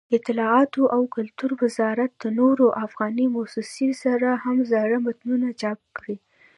[0.15, 6.15] دطلاعاتو او کلتور وزارت د نورو افغاني مؤسسو سره هم زاړه متون چاپ کړي.